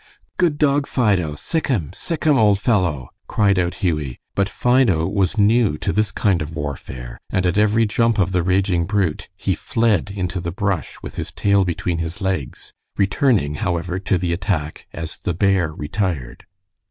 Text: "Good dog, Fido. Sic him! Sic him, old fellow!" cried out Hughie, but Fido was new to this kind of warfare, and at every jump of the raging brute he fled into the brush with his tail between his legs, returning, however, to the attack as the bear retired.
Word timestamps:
"Good 0.37 0.57
dog, 0.57 0.87
Fido. 0.87 1.35
Sic 1.35 1.67
him! 1.67 1.91
Sic 1.93 2.23
him, 2.23 2.35
old 2.35 2.59
fellow!" 2.59 3.09
cried 3.27 3.59
out 3.59 3.83
Hughie, 3.85 4.19
but 4.33 4.49
Fido 4.49 5.05
was 5.05 5.37
new 5.37 5.77
to 5.77 5.93
this 5.93 6.11
kind 6.11 6.41
of 6.41 6.55
warfare, 6.55 7.19
and 7.29 7.45
at 7.45 7.59
every 7.59 7.85
jump 7.85 8.17
of 8.17 8.31
the 8.31 8.41
raging 8.41 8.87
brute 8.87 9.29
he 9.37 9.53
fled 9.53 10.09
into 10.09 10.39
the 10.39 10.51
brush 10.51 10.97
with 11.03 11.17
his 11.17 11.31
tail 11.31 11.63
between 11.65 11.99
his 11.99 12.19
legs, 12.19 12.73
returning, 12.97 13.53
however, 13.61 13.99
to 13.99 14.17
the 14.17 14.33
attack 14.33 14.87
as 14.91 15.19
the 15.21 15.35
bear 15.35 15.71
retired. 15.71 16.47